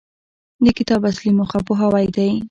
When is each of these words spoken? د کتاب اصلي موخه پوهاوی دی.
د 0.63 0.65
کتاب 0.77 1.01
اصلي 1.09 1.31
موخه 1.37 1.59
پوهاوی 1.67 2.05
دی. 2.15 2.31